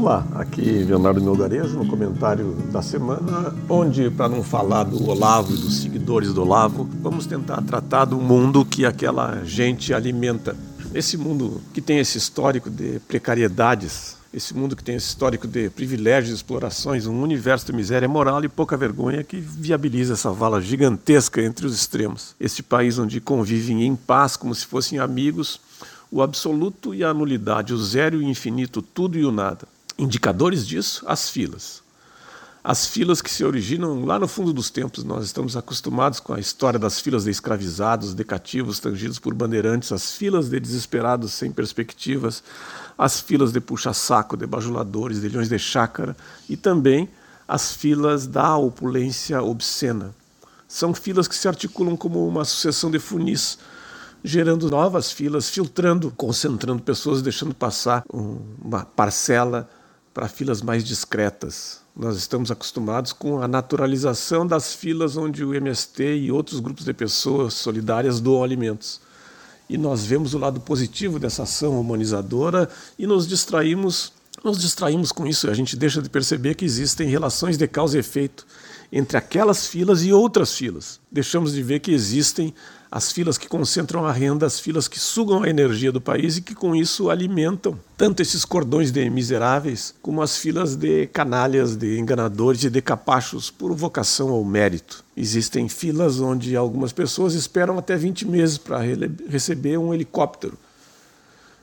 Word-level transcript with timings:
Olá, 0.00 0.24
aqui 0.36 0.62
Leonardo 0.84 1.20
Melgarejo 1.20 1.76
no 1.76 1.84
comentário 1.84 2.52
da 2.70 2.80
semana, 2.80 3.52
onde, 3.68 4.08
para 4.08 4.28
não 4.28 4.44
falar 4.44 4.84
do 4.84 5.10
Olavo 5.10 5.52
e 5.52 5.56
dos 5.56 5.80
seguidores 5.80 6.32
do 6.32 6.42
Olavo, 6.42 6.88
vamos 7.02 7.26
tentar 7.26 7.60
tratar 7.62 8.04
do 8.04 8.16
mundo 8.16 8.64
que 8.64 8.86
aquela 8.86 9.42
gente 9.42 9.92
alimenta. 9.92 10.56
Esse 10.94 11.16
mundo 11.16 11.60
que 11.74 11.80
tem 11.80 11.98
esse 11.98 12.16
histórico 12.16 12.70
de 12.70 13.00
precariedades, 13.08 14.16
esse 14.32 14.54
mundo 14.54 14.76
que 14.76 14.84
tem 14.84 14.94
esse 14.94 15.08
histórico 15.08 15.48
de 15.48 15.68
privilégios 15.68 16.36
explorações, 16.36 17.08
um 17.08 17.20
universo 17.20 17.66
de 17.66 17.72
miséria 17.72 18.08
moral 18.08 18.44
e 18.44 18.48
pouca 18.48 18.76
vergonha 18.76 19.24
que 19.24 19.38
viabiliza 19.40 20.12
essa 20.12 20.30
vala 20.30 20.60
gigantesca 20.60 21.42
entre 21.42 21.66
os 21.66 21.74
extremos. 21.74 22.36
Este 22.38 22.62
país 22.62 23.00
onde 23.00 23.20
convivem 23.20 23.82
em 23.82 23.96
paz 23.96 24.36
como 24.36 24.54
se 24.54 24.64
fossem 24.64 25.00
amigos, 25.00 25.60
o 26.08 26.22
absoluto 26.22 26.94
e 26.94 27.02
a 27.02 27.12
nulidade, 27.12 27.74
o 27.74 27.78
zero 27.78 28.22
e 28.22 28.24
o 28.24 28.28
infinito, 28.28 28.80
tudo 28.80 29.18
e 29.18 29.24
o 29.24 29.32
nada. 29.32 29.66
Indicadores 29.98 30.66
disso? 30.66 31.04
As 31.06 31.28
filas. 31.28 31.82
As 32.62 32.86
filas 32.86 33.20
que 33.20 33.30
se 33.30 33.44
originam 33.44 34.04
lá 34.04 34.18
no 34.18 34.28
fundo 34.28 34.52
dos 34.52 34.70
tempos. 34.70 35.02
Nós 35.02 35.24
estamos 35.24 35.56
acostumados 35.56 36.20
com 36.20 36.32
a 36.32 36.38
história 36.38 36.78
das 36.78 37.00
filas 37.00 37.24
de 37.24 37.30
escravizados, 37.30 38.14
de 38.14 38.22
cativos 38.22 38.78
tangidos 38.78 39.18
por 39.18 39.34
bandeirantes, 39.34 39.90
as 39.90 40.12
filas 40.12 40.48
de 40.48 40.60
desesperados 40.60 41.32
sem 41.32 41.50
perspectivas, 41.50 42.44
as 42.96 43.20
filas 43.20 43.52
de 43.52 43.60
puxa-saco, 43.60 44.36
de 44.36 44.46
bajuladores, 44.46 45.20
de 45.20 45.28
leões 45.28 45.48
de 45.48 45.58
chácara 45.58 46.16
e 46.48 46.56
também 46.56 47.08
as 47.48 47.72
filas 47.72 48.26
da 48.26 48.56
opulência 48.56 49.42
obscena. 49.42 50.14
São 50.68 50.94
filas 50.94 51.26
que 51.26 51.34
se 51.34 51.48
articulam 51.48 51.96
como 51.96 52.28
uma 52.28 52.44
sucessão 52.44 52.90
de 52.90 52.98
funis 52.98 53.58
gerando 54.22 54.70
novas 54.70 55.10
filas, 55.10 55.48
filtrando, 55.48 56.12
concentrando 56.16 56.82
pessoas, 56.82 57.22
deixando 57.22 57.54
passar 57.54 58.04
uma 58.12 58.84
parcela 58.84 59.68
para 60.18 60.28
filas 60.28 60.60
mais 60.60 60.82
discretas. 60.82 61.78
Nós 61.94 62.16
estamos 62.16 62.50
acostumados 62.50 63.12
com 63.12 63.40
a 63.40 63.46
naturalização 63.46 64.44
das 64.44 64.74
filas 64.74 65.16
onde 65.16 65.44
o 65.44 65.54
MST 65.54 66.02
e 66.02 66.32
outros 66.32 66.58
grupos 66.58 66.84
de 66.84 66.92
pessoas 66.92 67.54
solidárias 67.54 68.18
doam 68.18 68.42
alimentos. 68.42 69.00
E 69.70 69.78
nós 69.78 70.04
vemos 70.04 70.34
o 70.34 70.38
lado 70.38 70.58
positivo 70.58 71.20
dessa 71.20 71.44
ação 71.44 71.80
humanizadora 71.80 72.68
e 72.98 73.06
nos 73.06 73.28
distraímos, 73.28 74.12
nos 74.42 74.60
distraímos 74.60 75.12
com 75.12 75.24
isso. 75.24 75.48
A 75.48 75.54
gente 75.54 75.76
deixa 75.76 76.02
de 76.02 76.10
perceber 76.10 76.56
que 76.56 76.64
existem 76.64 77.08
relações 77.08 77.56
de 77.56 77.68
causa 77.68 77.96
e 77.96 78.00
efeito 78.00 78.44
entre 78.92 79.16
aquelas 79.16 79.66
filas 79.66 80.02
e 80.02 80.12
outras 80.12 80.54
filas. 80.54 81.00
Deixamos 81.10 81.52
de 81.52 81.62
ver 81.62 81.80
que 81.80 81.92
existem 81.92 82.54
as 82.90 83.12
filas 83.12 83.36
que 83.36 83.48
concentram 83.48 84.06
a 84.06 84.12
renda, 84.12 84.46
as 84.46 84.58
filas 84.58 84.88
que 84.88 84.98
sugam 84.98 85.42
a 85.42 85.48
energia 85.48 85.92
do 85.92 86.00
país 86.00 86.38
e 86.38 86.42
que 86.42 86.54
com 86.54 86.74
isso 86.74 87.10
alimentam 87.10 87.78
tanto 87.96 88.22
esses 88.22 88.44
cordões 88.44 88.90
de 88.90 89.10
miseráveis 89.10 89.94
como 90.00 90.22
as 90.22 90.38
filas 90.38 90.74
de 90.74 91.06
canalhas, 91.08 91.76
de 91.76 91.98
enganadores 91.98 92.64
e 92.64 92.70
de 92.70 92.80
capachos 92.80 93.50
por 93.50 93.74
vocação 93.74 94.30
ou 94.30 94.44
mérito. 94.44 95.04
Existem 95.16 95.68
filas 95.68 96.20
onde 96.20 96.56
algumas 96.56 96.92
pessoas 96.92 97.34
esperam 97.34 97.76
até 97.76 97.96
20 97.96 98.26
meses 98.26 98.56
para 98.56 98.80
receber 99.28 99.76
um 99.76 99.92
helicóptero. 99.92 100.56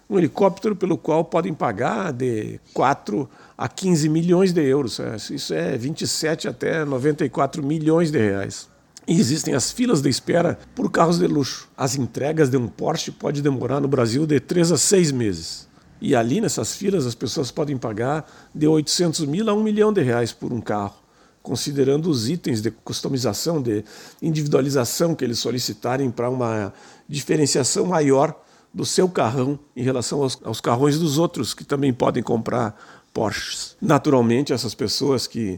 Um 0.08 0.20
helicóptero 0.20 0.76
pelo 0.76 0.98
qual 0.98 1.26
podem 1.26 1.54
pagar 1.54 2.14
de 2.14 2.60
4 2.74 3.28
a 3.58 3.68
15 3.68 4.08
milhões 4.08 4.54
de 4.54 4.62
euros. 4.62 5.00
Isso 5.32 5.54
é 5.54 5.76
27 5.76 6.48
até 6.48 6.86
94 6.86 7.64
milhões 7.64 8.12
de 8.12 8.20
reais. 8.20 8.70
E 9.08 9.20
existem 9.20 9.54
as 9.54 9.72
filas 9.72 10.02
de 10.02 10.10
espera 10.10 10.60
por 10.76 10.92
carros 10.92 11.18
de 11.18 11.26
luxo. 11.26 11.68
As 11.76 11.96
entregas 11.96 12.50
de 12.50 12.58
um 12.58 12.68
Porsche 12.68 13.12
pode 13.12 13.42
demorar 13.42 13.80
no 13.80 13.88
Brasil 13.88 14.28
de 14.28 14.40
3 14.40 14.74
a 14.74 14.78
6 14.78 15.12
meses. 15.12 15.68
E 16.00 16.16
ali 16.16 16.40
nessas 16.42 16.76
filas 16.76 17.06
as 17.06 17.16
pessoas 17.16 17.50
podem 17.50 17.78
pagar 17.78 18.30
de 18.54 18.68
800 18.68 19.26
mil 19.26 19.50
a 19.50 19.54
1 19.54 19.64
milhão 19.64 19.94
de 19.94 20.04
reais 20.04 20.32
por 20.32 20.52
um 20.52 20.62
carro, 20.62 20.96
considerando 21.42 22.10
os 22.10 22.30
itens 22.30 22.62
de 22.62 22.70
customização, 22.70 23.62
de 23.62 23.84
individualização 24.22 25.16
que 25.16 25.24
eles 25.24 25.40
solicitarem 25.40 26.12
para 26.12 26.30
uma 26.30 26.74
diferenciação 27.08 27.86
maior 27.86 28.40
do 28.76 28.86
seu 28.86 29.08
carrão 29.08 29.58
em 29.74 29.82
relação 29.82 30.22
aos, 30.22 30.38
aos 30.44 30.60
carrões 30.60 31.00
dos 31.00 31.18
outros 31.18 31.54
que 31.54 31.64
também 31.64 31.94
podem 31.94 32.22
comprar 32.22 32.76
Porsches. 33.14 33.78
Naturalmente, 33.82 34.52
essas 34.52 34.76
pessoas 34.76 35.26
que 35.26 35.58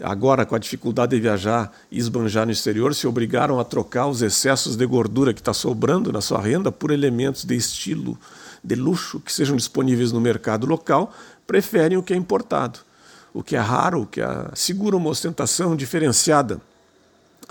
agora 0.00 0.46
com 0.46 0.54
a 0.54 0.58
dificuldade 0.58 1.16
de 1.16 1.20
viajar 1.20 1.72
e 1.90 1.98
esbanjar 1.98 2.46
no 2.46 2.52
exterior, 2.52 2.94
se 2.94 3.08
obrigaram 3.08 3.58
a 3.58 3.64
trocar 3.64 4.06
os 4.06 4.22
excessos 4.22 4.76
de 4.76 4.86
gordura 4.86 5.34
que 5.34 5.40
está 5.40 5.52
sobrando 5.52 6.12
na 6.12 6.20
sua 6.20 6.40
renda 6.40 6.70
por 6.70 6.92
elementos 6.92 7.44
de 7.44 7.56
estilo, 7.56 8.16
de 8.62 8.76
luxo, 8.76 9.18
que 9.18 9.32
sejam 9.32 9.56
disponíveis 9.56 10.12
no 10.12 10.20
mercado 10.20 10.64
local, 10.64 11.12
preferem 11.44 11.98
o 11.98 12.02
que 12.02 12.14
é 12.14 12.16
importado, 12.16 12.78
o 13.34 13.42
que 13.42 13.56
é 13.56 13.60
raro, 13.60 14.02
o 14.02 14.06
que 14.06 14.20
assegura 14.20 14.96
uma 14.96 15.10
ostentação 15.10 15.74
diferenciada. 15.74 16.60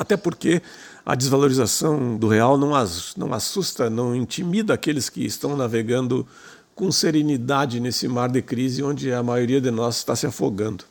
Até 0.02 0.18
porque 0.18 0.64
a 1.06 1.14
desvalorização 1.14 2.18
do 2.18 2.28
real 2.28 2.58
não, 2.58 2.72
não 3.16 3.34
assusta, 3.36 3.88
não 3.88 4.16
intimida 4.16 4.74
aqueles 4.74 5.10
que 5.10 5.24
estão 5.24 5.56
navegando 5.56 6.28
com 6.74 6.92
serenidade 6.92 7.80
nesse 7.80 8.08
mar 8.08 8.28
de 8.28 8.42
crise 8.42 8.82
onde 8.82 9.14
a 9.14 9.22
maioria 9.22 9.62
de 9.62 9.70
nós 9.70 9.98
está 9.98 10.16
se 10.16 10.26
afogando. 10.26 10.86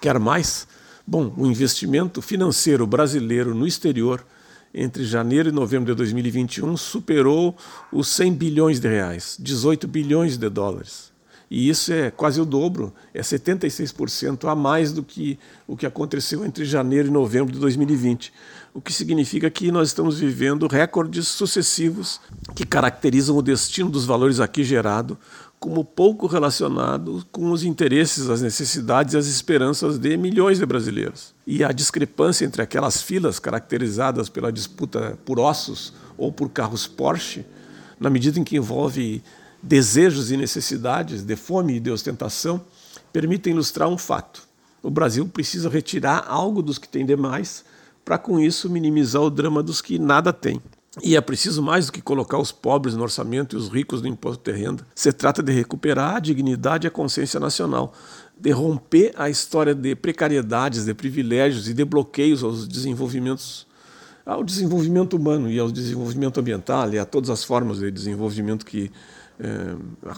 Quer 0.00 0.18
mais? 0.18 0.66
Bom, 1.06 1.30
o 1.36 1.46
investimento 1.46 2.22
financeiro 2.22 2.86
brasileiro 2.86 3.54
no 3.54 3.66
exterior 3.66 4.24
entre 4.72 5.04
janeiro 5.04 5.50
e 5.50 5.52
novembro 5.52 5.92
de 5.92 5.96
2021 5.98 6.74
superou 6.78 7.54
os 7.92 8.08
100 8.08 8.32
bilhões 8.32 8.80
de 8.80 8.88
reais, 8.88 9.36
18 9.38 9.86
bilhões 9.86 10.38
de 10.38 10.48
dólares. 10.48 11.11
E 11.54 11.68
isso 11.68 11.92
é 11.92 12.10
quase 12.10 12.40
o 12.40 12.46
dobro, 12.46 12.94
é 13.12 13.20
76% 13.20 14.50
a 14.50 14.54
mais 14.54 14.90
do 14.90 15.02
que 15.02 15.38
o 15.66 15.76
que 15.76 15.84
aconteceu 15.84 16.46
entre 16.46 16.64
janeiro 16.64 17.08
e 17.08 17.10
novembro 17.10 17.52
de 17.52 17.58
2020. 17.58 18.32
O 18.72 18.80
que 18.80 18.90
significa 18.90 19.50
que 19.50 19.70
nós 19.70 19.88
estamos 19.88 20.18
vivendo 20.18 20.66
recordes 20.66 21.28
sucessivos 21.28 22.18
que 22.54 22.64
caracterizam 22.64 23.36
o 23.36 23.42
destino 23.42 23.90
dos 23.90 24.06
valores 24.06 24.40
aqui 24.40 24.64
gerado 24.64 25.18
como 25.60 25.84
pouco 25.84 26.26
relacionado 26.26 27.22
com 27.30 27.50
os 27.50 27.64
interesses, 27.64 28.30
as 28.30 28.40
necessidades 28.40 29.12
e 29.12 29.18
as 29.18 29.26
esperanças 29.26 29.98
de 29.98 30.16
milhões 30.16 30.58
de 30.58 30.64
brasileiros. 30.64 31.34
E 31.46 31.62
a 31.62 31.70
discrepância 31.70 32.46
entre 32.46 32.62
aquelas 32.62 33.02
filas 33.02 33.38
caracterizadas 33.38 34.30
pela 34.30 34.50
disputa 34.50 35.18
por 35.22 35.38
ossos 35.38 35.92
ou 36.16 36.32
por 36.32 36.48
carros 36.48 36.86
Porsche, 36.86 37.44
na 38.00 38.08
medida 38.08 38.40
em 38.40 38.42
que 38.42 38.56
envolve 38.56 39.22
desejos 39.62 40.30
e 40.30 40.36
necessidades 40.36 41.22
de 41.22 41.36
fome 41.36 41.76
e 41.76 41.80
de 41.80 41.90
ostentação, 41.90 42.60
permite 43.12 43.50
ilustrar 43.50 43.88
um 43.88 43.98
fato. 43.98 44.42
O 44.82 44.90
Brasil 44.90 45.26
precisa 45.28 45.68
retirar 45.68 46.24
algo 46.26 46.62
dos 46.62 46.78
que 46.78 46.88
tem 46.88 47.06
demais 47.06 47.64
para 48.04 48.18
com 48.18 48.40
isso 48.40 48.68
minimizar 48.68 49.22
o 49.22 49.30
drama 49.30 49.62
dos 49.62 49.80
que 49.80 49.98
nada 49.98 50.32
têm. 50.32 50.60
E 51.00 51.16
é 51.16 51.20
preciso 51.22 51.62
mais 51.62 51.86
do 51.86 51.92
que 51.92 52.02
colocar 52.02 52.36
os 52.36 52.52
pobres 52.52 52.94
no 52.94 53.02
orçamento 53.02 53.56
e 53.56 53.58
os 53.58 53.68
ricos 53.68 54.02
no 54.02 54.08
imposto 54.08 54.50
de 54.50 54.58
renda. 54.58 54.86
Se 54.94 55.10
trata 55.10 55.42
de 55.42 55.50
recuperar 55.50 56.16
a 56.16 56.20
dignidade 56.20 56.86
e 56.86 56.88
a 56.88 56.90
consciência 56.90 57.40
nacional, 57.40 57.94
de 58.38 58.50
romper 58.50 59.14
a 59.16 59.30
história 59.30 59.74
de 59.74 59.94
precariedades, 59.94 60.84
de 60.84 60.92
privilégios 60.92 61.66
e 61.68 61.72
de 61.72 61.84
bloqueios 61.84 62.42
aos 62.42 62.68
desenvolvimentos, 62.68 63.66
ao 64.26 64.44
desenvolvimento 64.44 65.16
humano 65.16 65.50
e 65.50 65.58
ao 65.58 65.70
desenvolvimento 65.70 66.38
ambiental 66.38 66.92
e 66.92 66.98
a 66.98 67.06
todas 67.06 67.30
as 67.30 67.42
formas 67.42 67.78
de 67.78 67.90
desenvolvimento 67.90 68.66
que 68.66 68.90
eh, 69.40 69.74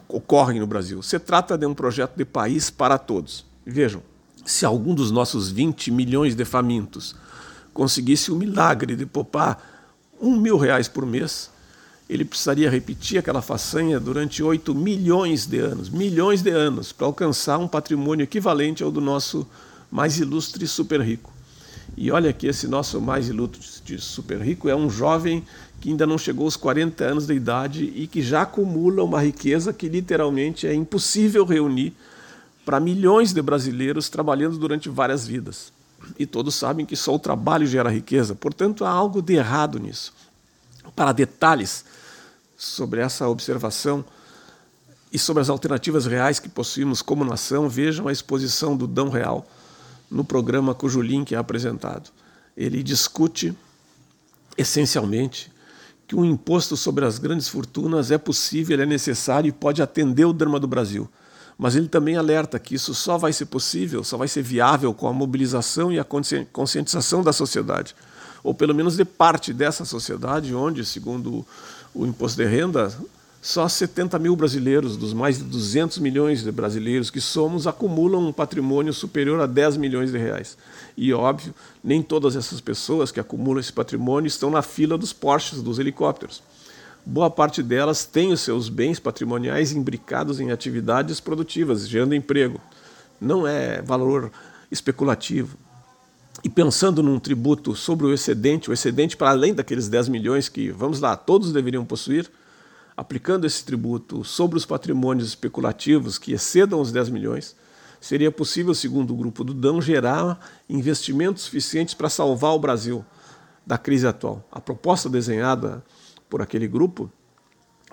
ocorrem 0.08 0.60
no 0.60 0.66
Brasil. 0.66 1.02
Se 1.02 1.18
trata 1.18 1.56
de 1.56 1.66
um 1.66 1.74
projeto 1.74 2.16
de 2.16 2.24
país 2.24 2.70
para 2.70 2.98
todos. 2.98 3.44
Vejam, 3.66 4.02
se 4.44 4.64
algum 4.64 4.94
dos 4.94 5.10
nossos 5.10 5.50
20 5.50 5.90
milhões 5.90 6.34
de 6.34 6.44
famintos 6.44 7.16
conseguisse 7.72 8.30
o 8.30 8.36
milagre 8.36 8.94
de 8.94 9.06
poupar 9.06 9.62
um 10.20 10.36
mil 10.36 10.56
reais 10.56 10.86
por 10.86 11.04
mês, 11.04 11.50
ele 12.08 12.24
precisaria 12.24 12.70
repetir 12.70 13.18
aquela 13.18 13.42
façanha 13.42 13.98
durante 13.98 14.42
8 14.42 14.74
milhões 14.74 15.46
de 15.46 15.58
anos, 15.58 15.88
milhões 15.88 16.42
de 16.42 16.50
anos, 16.50 16.92
para 16.92 17.06
alcançar 17.06 17.58
um 17.58 17.66
patrimônio 17.66 18.24
equivalente 18.24 18.82
ao 18.82 18.90
do 18.90 19.00
nosso 19.00 19.46
mais 19.90 20.18
ilustre 20.18 20.66
super 20.66 21.00
rico. 21.00 21.33
E 21.96 22.10
olha 22.10 22.32
que 22.32 22.46
esse 22.46 22.66
nosso 22.66 23.00
mais 23.00 23.28
ilustre 23.28 23.98
super 23.98 24.40
rico 24.40 24.68
é 24.68 24.74
um 24.74 24.90
jovem 24.90 25.44
que 25.80 25.90
ainda 25.90 26.06
não 26.06 26.18
chegou 26.18 26.46
aos 26.46 26.56
40 26.56 27.04
anos 27.04 27.26
de 27.26 27.34
idade 27.34 27.92
e 27.94 28.06
que 28.06 28.22
já 28.22 28.42
acumula 28.42 29.04
uma 29.04 29.22
riqueza 29.22 29.72
que 29.72 29.88
literalmente 29.88 30.66
é 30.66 30.74
impossível 30.74 31.44
reunir 31.44 31.94
para 32.64 32.80
milhões 32.80 33.32
de 33.32 33.42
brasileiros 33.42 34.08
trabalhando 34.08 34.58
durante 34.58 34.88
várias 34.88 35.26
vidas. 35.26 35.72
E 36.18 36.26
todos 36.26 36.54
sabem 36.54 36.84
que 36.84 36.96
só 36.96 37.14
o 37.14 37.18
trabalho 37.18 37.66
gera 37.66 37.90
riqueza, 37.90 38.34
portanto 38.34 38.84
há 38.84 38.90
algo 38.90 39.22
de 39.22 39.34
errado 39.34 39.78
nisso. 39.78 40.12
Para 40.96 41.12
detalhes 41.12 41.84
sobre 42.56 43.00
essa 43.00 43.28
observação 43.28 44.04
e 45.12 45.18
sobre 45.18 45.42
as 45.42 45.48
alternativas 45.48 46.06
reais 46.06 46.38
que 46.40 46.48
possuímos 46.48 47.00
como 47.00 47.24
nação, 47.24 47.68
vejam 47.68 48.08
a 48.08 48.12
exposição 48.12 48.76
do 48.76 48.86
Dão 48.86 49.08
Real 49.08 49.46
no 50.14 50.24
programa 50.24 50.74
cujo 50.74 51.02
link 51.02 51.34
é 51.34 51.36
apresentado. 51.36 52.10
Ele 52.56 52.82
discute 52.82 53.52
essencialmente 54.56 55.52
que 56.06 56.14
um 56.14 56.24
imposto 56.24 56.76
sobre 56.76 57.04
as 57.04 57.18
grandes 57.18 57.48
fortunas 57.48 58.12
é 58.12 58.18
possível, 58.18 58.80
é 58.80 58.86
necessário 58.86 59.48
e 59.48 59.52
pode 59.52 59.82
atender 59.82 60.24
o 60.24 60.32
drama 60.32 60.60
do 60.60 60.68
Brasil 60.68 61.08
Mas 61.58 61.74
ele 61.74 61.88
também 61.88 62.16
alerta 62.16 62.58
que 62.58 62.76
isso 62.76 62.94
só 62.94 63.18
vai 63.18 63.32
ser 63.32 63.46
possível, 63.46 64.04
só 64.04 64.16
vai 64.16 64.28
ser 64.28 64.42
viável 64.42 64.94
com 64.94 65.08
a 65.08 65.12
mobilização 65.12 65.92
e 65.92 65.98
a 65.98 66.04
conscientização 66.04 67.22
da 67.22 67.32
sociedade, 67.32 67.96
ou 68.42 68.54
pelo 68.54 68.74
menos 68.74 68.96
de 68.96 69.04
parte 69.04 69.52
dessa 69.52 69.84
sociedade, 69.84 70.54
onde, 70.54 70.84
segundo 70.84 71.44
o 71.92 72.06
imposto 72.06 72.36
de 72.42 72.48
renda, 72.48 72.92
só 73.44 73.68
70 73.68 74.18
mil 74.18 74.34
brasileiros, 74.34 74.96
dos 74.96 75.12
mais 75.12 75.36
de 75.36 75.44
200 75.44 75.98
milhões 75.98 76.42
de 76.42 76.50
brasileiros 76.50 77.10
que 77.10 77.20
somos, 77.20 77.66
acumulam 77.66 78.26
um 78.26 78.32
patrimônio 78.32 78.90
superior 78.90 79.38
a 79.38 79.44
10 79.44 79.76
milhões 79.76 80.10
de 80.10 80.16
reais. 80.16 80.56
E, 80.96 81.12
óbvio, 81.12 81.54
nem 81.82 82.02
todas 82.02 82.36
essas 82.36 82.58
pessoas 82.62 83.12
que 83.12 83.20
acumulam 83.20 83.60
esse 83.60 83.70
patrimônio 83.70 84.28
estão 84.28 84.50
na 84.50 84.62
fila 84.62 84.96
dos 84.96 85.12
Porsches, 85.12 85.60
dos 85.60 85.78
helicópteros. 85.78 86.42
Boa 87.04 87.28
parte 87.28 87.62
delas 87.62 88.06
tem 88.06 88.32
os 88.32 88.40
seus 88.40 88.70
bens 88.70 88.98
patrimoniais 88.98 89.72
imbricados 89.72 90.40
em 90.40 90.50
atividades 90.50 91.20
produtivas, 91.20 91.86
gerando 91.86 92.14
emprego. 92.14 92.58
Não 93.20 93.46
é 93.46 93.82
valor 93.82 94.32
especulativo. 94.72 95.58
E 96.42 96.48
pensando 96.48 97.02
num 97.02 97.20
tributo 97.20 97.76
sobre 97.76 98.06
o 98.06 98.14
excedente, 98.14 98.70
o 98.70 98.72
excedente 98.72 99.18
para 99.18 99.28
além 99.28 99.52
daqueles 99.52 99.86
10 99.86 100.08
milhões 100.08 100.48
que, 100.48 100.70
vamos 100.70 100.98
lá, 100.98 101.14
todos 101.14 101.52
deveriam 101.52 101.84
possuir, 101.84 102.30
aplicando 102.96 103.46
esse 103.46 103.64
tributo 103.64 104.24
sobre 104.24 104.56
os 104.56 104.64
patrimônios 104.64 105.28
especulativos 105.28 106.18
que 106.18 106.32
excedam 106.32 106.80
os 106.80 106.92
10 106.92 107.08
milhões, 107.08 107.56
seria 108.00 108.30
possível, 108.30 108.74
segundo 108.74 109.12
o 109.12 109.16
grupo 109.16 109.42
do 109.42 109.54
DAM, 109.54 109.80
gerar 109.80 110.38
investimentos 110.68 111.44
suficientes 111.44 111.94
para 111.94 112.08
salvar 112.08 112.52
o 112.52 112.58
Brasil 112.58 113.04
da 113.66 113.78
crise 113.78 114.06
atual. 114.06 114.46
A 114.52 114.60
proposta 114.60 115.08
desenhada 115.08 115.82
por 116.28 116.42
aquele 116.42 116.68
grupo 116.68 117.10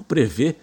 prevê 0.07 0.56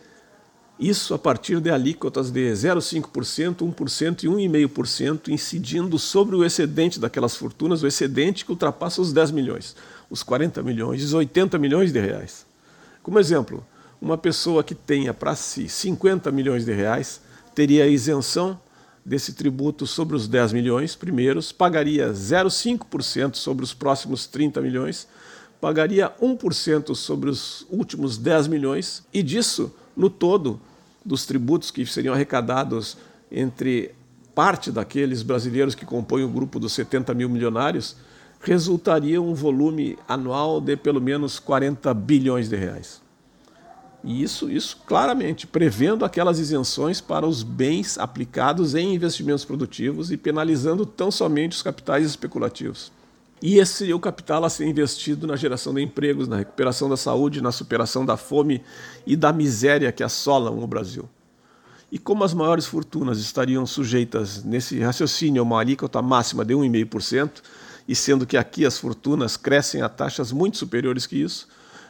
isso 0.79 1.13
a 1.13 1.19
partir 1.19 1.61
de 1.61 1.71
alíquotas 1.71 2.31
de 2.31 2.53
0,5%, 2.53 3.57
1% 3.75 4.23
e 4.23 4.29
1,5%, 4.29 5.29
incidindo 5.29 5.99
sobre 5.99 6.37
o 6.37 6.45
excedente 6.45 7.01
daquelas 7.01 7.35
fortunas, 7.35 7.83
o 7.83 7.87
excedente 7.87 8.45
que 8.45 8.53
ultrapassa 8.53 9.01
os 9.01 9.13
10 9.13 9.33
milhões, 9.33 9.75
os 10.09 10.23
40 10.23 10.63
milhões, 10.63 11.03
os 11.03 11.15
80 11.15 11.59
milhões 11.59 11.93
de 11.93 11.99
reais. 11.99 12.47
Como 13.03 13.19
exemplo, 13.19 13.67
uma 14.01 14.17
pessoa 14.17 14.63
que 14.63 14.75
tenha 14.75 15.13
para 15.13 15.35
si 15.35 15.69
50 15.69 16.31
milhões 16.31 16.65
de 16.65 16.73
reais 16.73 17.21
teria 17.55 17.87
isenção 17.87 18.59
desse 19.05 19.33
tributo 19.33 19.87
sobre 19.87 20.15
os 20.15 20.29
10 20.29 20.53
milhões 20.53 20.95
primeiros, 20.95 21.51
pagaria 21.51 22.11
0,5% 22.11 23.37
sobre 23.37 23.65
os 23.65 23.73
próximos 23.73 24.27
30 24.27 24.61
milhões, 24.61 25.09
pagaria 25.61 26.13
1% 26.21 26.95
sobre 26.95 27.31
os 27.31 27.67
últimos 27.71 28.19
10 28.19 28.49
milhões 28.49 29.03
e 29.13 29.23
disso, 29.23 29.75
no 29.97 30.11
todo, 30.11 30.61
dos 31.05 31.25
tributos 31.25 31.71
que 31.71 31.85
seriam 31.87 32.15
arrecadados 32.15 32.97
entre 33.33 33.95
parte 34.35 34.71
daqueles 34.71 35.23
brasileiros 35.23 35.75
que 35.75 35.87
compõem 35.87 36.23
o 36.23 36.29
grupo 36.29 36.61
dos 36.61 36.73
70 36.75 37.13
mil 37.15 37.29
milionários, 37.29 37.97
resultaria 38.41 39.21
um 39.21 39.35
volume 39.35 39.99
anual 40.07 40.61
de 40.61 40.77
pelo 40.77 41.01
menos 41.01 41.41
40 41.41 41.93
bilhões 41.95 42.49
de 42.49 42.57
reais. 42.57 43.08
E 44.05 44.23
isso, 44.23 44.51
isso 44.51 44.79
claramente 44.87 45.47
prevendo 45.47 46.05
aquelas 46.05 46.39
isenções 46.39 47.01
para 47.01 47.27
os 47.27 47.43
bens 47.43 47.99
aplicados 47.99 48.75
em 48.75 48.95
investimentos 48.95 49.45
produtivos 49.45 50.13
e 50.13 50.17
penalizando 50.17 50.87
tão 50.87 51.11
somente 51.11 51.57
os 51.57 51.63
capitais 51.63 52.07
especulativos. 52.07 52.93
E 53.41 53.59
esse 53.59 53.75
seria 53.75 53.97
o 53.97 54.01
capital 54.01 54.45
a 54.45 54.51
ser 54.51 54.67
investido 54.67 55.27
na 55.27 55.37
geração 55.37 55.73
de 55.73 55.81
empregos, 55.81 56.27
na 56.27 56.37
recuperação 56.37 56.89
da 56.89 56.97
saúde, 56.97 57.41
na 57.41 57.53
superação 57.53 58.05
da 58.05 58.17
fome 58.17 58.63
e 59.07 59.17
da 59.17 59.33
miséria 59.33 59.93
que 59.93 60.03
assolam 60.03 60.59
o 60.59 60.67
Brasil. 60.67 61.09
E 61.91 61.99
como 61.99 62.25
as 62.25 62.35
maiores 62.35 62.67
fortunas 62.67 63.19
estariam 63.19 63.65
sujeitas 63.65 64.45
nesse 64.45 64.79
raciocínio 64.81 65.41
a 65.41 65.45
uma 65.45 65.61
alíquota 65.61 66.03
máxima 66.03 66.45
de 66.45 66.53
1,5%, 66.53 67.43
e 67.87 67.95
sendo 67.95 68.27
que 68.27 68.37
aqui 68.37 68.67
as 68.67 68.77
fortunas 68.77 69.37
crescem 69.37 69.81
a 69.81 69.89
taxas 69.89 70.31
muito 70.31 70.59
superiores 70.59 71.07
que 71.07 71.17
isso, 71.17 71.49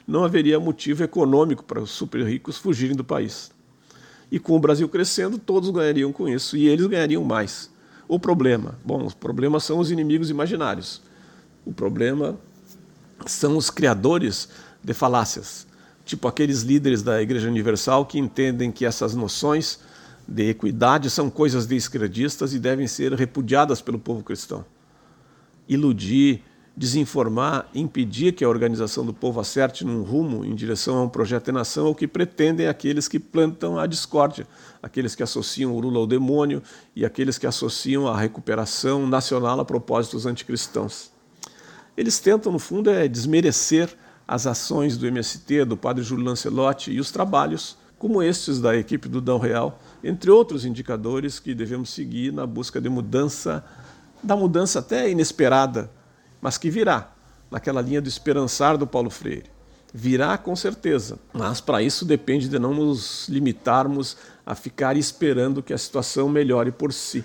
não 0.08 0.24
haveria 0.24 0.58
motivo 0.58 1.04
econômico 1.04 1.62
para 1.62 1.82
os 1.82 1.90
super 1.90 2.26
ricos 2.26 2.56
fugirem 2.56 2.96
do 2.96 3.04
país. 3.04 3.50
E 4.32 4.38
com 4.38 4.56
o 4.56 4.58
Brasil 4.58 4.88
crescendo, 4.88 5.38
todos 5.38 5.68
ganhariam 5.68 6.10
com 6.10 6.26
isso 6.26 6.56
e 6.56 6.66
eles 6.66 6.86
ganhariam 6.86 7.22
mais. 7.22 7.70
O 8.08 8.18
problema? 8.18 8.78
Bom, 8.82 9.04
os 9.04 9.12
problemas 9.12 9.64
são 9.64 9.78
os 9.78 9.90
inimigos 9.90 10.30
imaginários. 10.30 11.02
O 11.66 11.74
problema 11.74 12.38
são 13.26 13.54
os 13.58 13.68
criadores 13.68 14.48
de 14.82 14.94
falácias, 14.94 15.66
tipo 16.06 16.26
aqueles 16.26 16.62
líderes 16.62 17.02
da 17.02 17.20
Igreja 17.20 17.48
Universal 17.48 18.06
que 18.06 18.18
entendem 18.18 18.72
que 18.72 18.86
essas 18.86 19.14
noções 19.14 19.78
de 20.26 20.48
equidade 20.48 21.10
são 21.10 21.28
coisas 21.28 21.66
de 21.66 21.76
esquerdistas 21.76 22.54
e 22.54 22.58
devem 22.58 22.86
ser 22.86 23.12
repudiadas 23.12 23.82
pelo 23.82 23.98
povo 23.98 24.22
cristão. 24.22 24.64
Iludir, 25.68 26.42
desinformar, 26.78 27.68
impedir 27.74 28.32
que 28.32 28.44
a 28.44 28.48
organização 28.48 29.04
do 29.04 29.12
povo 29.12 29.40
acerte 29.40 29.84
num 29.84 30.04
rumo 30.04 30.44
em 30.44 30.54
direção 30.54 30.96
a 30.98 31.02
um 31.02 31.08
projeto 31.08 31.46
de 31.46 31.52
nação 31.52 31.88
é 31.88 31.90
o 31.90 31.94
que 31.94 32.06
pretendem 32.06 32.68
aqueles 32.68 33.08
que 33.08 33.18
plantam 33.18 33.76
a 33.76 33.84
discórdia, 33.84 34.46
aqueles 34.80 35.16
que 35.16 35.22
associam 35.24 35.74
o 35.74 35.80
Lula 35.80 35.98
ao 35.98 36.06
demônio 36.06 36.62
e 36.94 37.04
aqueles 37.04 37.36
que 37.36 37.48
associam 37.48 38.06
a 38.06 38.16
recuperação 38.16 39.08
nacional 39.08 39.58
a 39.58 39.64
propósitos 39.64 40.24
anticristãos. 40.24 41.10
Eles 41.96 42.20
tentam, 42.20 42.52
no 42.52 42.60
fundo, 42.60 42.90
é 42.90 43.08
desmerecer 43.08 43.92
as 44.26 44.46
ações 44.46 44.96
do 44.96 45.04
MST, 45.04 45.64
do 45.64 45.76
padre 45.76 46.04
Júlio 46.04 46.24
Lancelotti 46.24 46.92
e 46.92 47.00
os 47.00 47.10
trabalhos 47.10 47.76
como 47.98 48.22
estes 48.22 48.60
da 48.60 48.76
equipe 48.76 49.08
do 49.08 49.20
Dão 49.20 49.40
Real, 49.40 49.80
entre 50.04 50.30
outros 50.30 50.64
indicadores 50.64 51.40
que 51.40 51.52
devemos 51.52 51.90
seguir 51.90 52.32
na 52.32 52.46
busca 52.46 52.80
de 52.80 52.88
mudança, 52.88 53.64
da 54.22 54.36
mudança 54.36 54.78
até 54.78 55.10
inesperada 55.10 55.90
mas 56.40 56.58
que 56.58 56.70
virá, 56.70 57.12
naquela 57.50 57.80
linha 57.80 58.00
do 58.00 58.08
esperançar 58.08 58.76
do 58.76 58.86
Paulo 58.86 59.10
Freire. 59.10 59.50
Virá 59.92 60.36
com 60.36 60.54
certeza, 60.54 61.18
mas 61.32 61.60
para 61.60 61.82
isso 61.82 62.04
depende 62.04 62.48
de 62.48 62.58
não 62.58 62.74
nos 62.74 63.26
limitarmos 63.28 64.18
a 64.44 64.54
ficar 64.54 64.96
esperando 64.96 65.62
que 65.62 65.72
a 65.72 65.78
situação 65.78 66.28
melhore 66.28 66.70
por 66.70 66.92
si. 66.92 67.24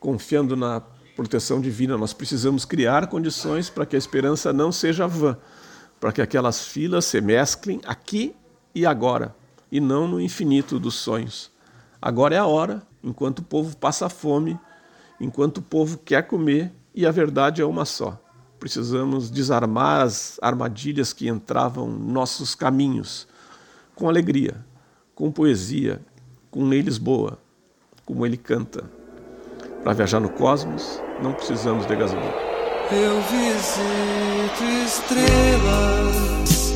Confiando 0.00 0.56
na 0.56 0.80
proteção 1.14 1.60
divina, 1.60 1.96
nós 1.96 2.12
precisamos 2.12 2.64
criar 2.64 3.06
condições 3.06 3.70
para 3.70 3.86
que 3.86 3.94
a 3.94 3.98
esperança 3.98 4.52
não 4.52 4.72
seja 4.72 5.06
vã, 5.06 5.38
para 6.00 6.12
que 6.12 6.20
aquelas 6.20 6.66
filas 6.66 7.04
se 7.04 7.20
mesclem 7.20 7.80
aqui 7.86 8.34
e 8.74 8.84
agora, 8.84 9.34
e 9.70 9.80
não 9.80 10.08
no 10.08 10.20
infinito 10.20 10.80
dos 10.80 10.96
sonhos. 10.96 11.52
Agora 12.02 12.34
é 12.34 12.38
a 12.38 12.46
hora, 12.46 12.82
enquanto 13.02 13.38
o 13.38 13.44
povo 13.44 13.76
passa 13.76 14.08
fome, 14.08 14.58
enquanto 15.20 15.58
o 15.58 15.62
povo 15.62 15.98
quer 15.98 16.26
comer, 16.26 16.72
e 16.92 17.06
a 17.06 17.10
verdade 17.12 17.62
é 17.62 17.64
uma 17.64 17.84
só 17.84 18.25
precisamos 18.66 19.30
desarmar 19.30 20.00
as 20.00 20.40
armadilhas 20.42 21.12
que 21.12 21.28
entravam 21.28 21.88
nossos 21.88 22.52
caminhos 22.52 23.28
com 23.94 24.08
alegria, 24.08 24.56
com 25.14 25.30
poesia, 25.30 26.00
com 26.50 26.66
Ney 26.66 26.80
Lisboa, 26.80 27.38
como 28.04 28.26
ele 28.26 28.36
canta. 28.36 28.82
Para 29.84 29.92
viajar 29.92 30.18
no 30.18 30.30
cosmos, 30.30 31.00
não 31.22 31.32
precisamos 31.32 31.86
de 31.86 31.94
gasolina. 31.94 32.34
Eu 32.90 33.20
visito 33.22 34.64
estrelas, 34.84 36.72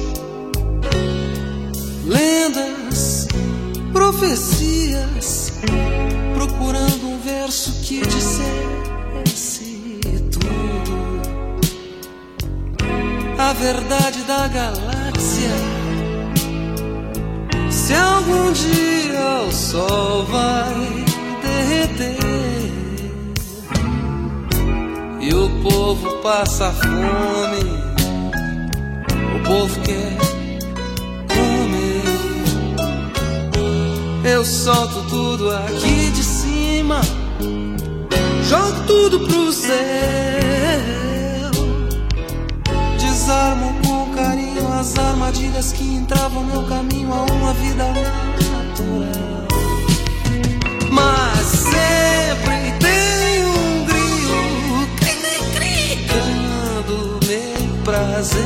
lendas, 2.06 3.26
profecias, 3.92 5.54
procurando 6.35 7.09
um 7.09 7.18
verso 7.18 7.73
que 7.82 8.00
dissesse 8.00 9.00
a 13.50 13.52
verdade 13.52 14.23
da 14.23 14.47
galáxia. 14.47 15.50
Se 17.69 17.92
algum 17.95 18.52
dia 18.52 19.42
o 19.49 19.52
sol 19.52 20.25
vai 20.26 21.04
derreter 21.42 22.16
e 25.21 25.35
o 25.35 25.50
povo 25.64 26.19
passa 26.23 26.71
fome, 26.71 27.64
o 29.35 29.40
povo 29.45 29.80
quer 29.80 30.16
comer. 31.26 32.04
Eu 34.33 34.45
solto 34.45 35.02
tudo 35.09 35.50
aqui 35.50 36.11
de 36.12 36.23
cima, 36.23 37.00
jogo 38.49 38.85
tudo 38.87 39.26
pro 39.26 39.52
céu 39.52 40.79
armadilhas 45.30 45.72
que 45.72 45.84
entravam 45.84 46.42
no 46.44 46.64
caminho 46.64 47.12
a 47.12 47.22
uma 47.22 47.54
vida 47.54 47.84
natural. 47.87 49.46
Mas 50.90 51.46
sempre 51.46 52.72
tem 52.80 53.44
um 53.44 53.84
grilo 53.84 54.88
cantando 56.08 57.20
meu 57.26 57.84
prazer. 57.84 58.42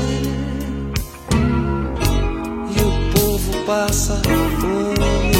E 2.70 2.80
o 2.80 3.12
povo 3.14 3.64
passa 3.64 4.20
fome, 4.60 5.32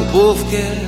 o 0.00 0.12
povo 0.12 0.44
quer 0.48 0.85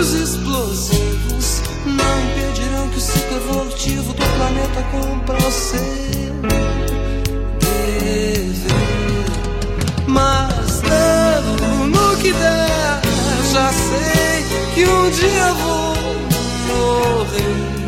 neurônios 0.00 0.14
explosivos 0.14 1.62
não 1.84 2.20
impedirão 2.24 2.88
que 2.88 2.96
o 2.96 3.00
ciclo 3.00 3.36
evolutivo 3.36 4.12
do 4.14 4.22
planeta 4.36 4.82
cumpra 4.90 5.36
o 5.36 5.52
seu 5.52 5.78
dever. 7.60 8.54
Mas 10.06 10.80
dando 10.80 11.86
no 11.86 12.16
que 12.16 12.32
der, 12.32 13.00
já 13.52 13.70
sei 13.72 14.44
que 14.74 14.86
um 14.88 15.10
dia 15.10 15.52
vou 15.52 15.94
morrer. 16.68 17.79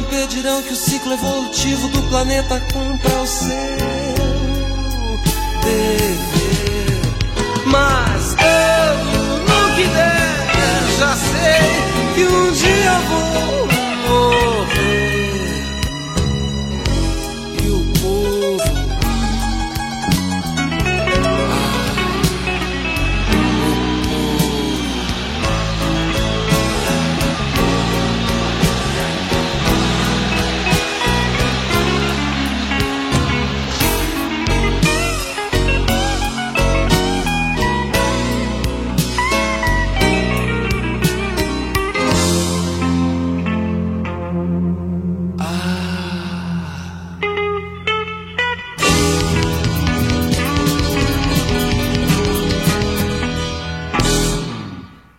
Impedirão 0.00 0.62
que 0.62 0.72
o 0.72 0.76
ciclo 0.76 1.12
evolutivo 1.12 1.88
do 1.88 2.02
planeta 2.04 2.60
cumpra 2.72 3.20
o 3.20 3.26
seu 3.26 3.50
dever. 5.62 7.00
Mas 7.66 8.09